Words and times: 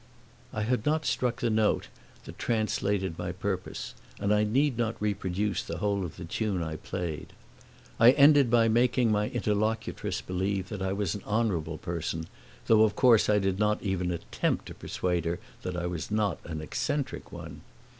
I 0.51 0.63
had 0.63 0.83
not 0.83 1.05
struck 1.05 1.41
the 1.41 1.51
note 1.51 1.87
that 2.25 2.39
translated 2.39 3.19
my 3.19 3.31
purpose, 3.31 3.93
and 4.19 4.33
I 4.33 4.43
need 4.43 4.75
not 4.75 4.99
reproduce 4.99 5.61
the 5.61 5.77
whole 5.77 6.03
of 6.03 6.15
the 6.17 6.25
tune 6.25 6.63
I 6.63 6.77
played. 6.77 7.33
I 7.99 8.09
ended 8.13 8.49
by 8.49 8.67
making 8.67 9.11
my 9.11 9.29
interlocutress 9.29 10.19
believe 10.21 10.69
that 10.69 10.81
I 10.81 10.91
was 10.91 11.13
an 11.13 11.21
honorable 11.23 11.77
person, 11.77 12.25
though 12.65 12.81
of 12.81 12.95
course 12.95 13.29
I 13.29 13.37
did 13.37 13.59
not 13.59 13.83
even 13.83 14.09
attempt 14.09 14.65
to 14.69 14.73
persuade 14.73 15.25
her 15.25 15.37
that 15.61 15.77
I 15.77 15.85
was 15.85 16.09
not 16.09 16.39
an 16.45 16.61
eccentric 16.61 17.31
one. 17.31 17.61